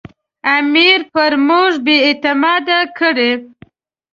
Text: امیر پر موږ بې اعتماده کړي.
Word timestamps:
امیر 0.57 0.99
پر 1.13 1.31
موږ 1.47 1.71
بې 1.85 1.95
اعتماده 2.07 2.79
کړي. 2.97 3.31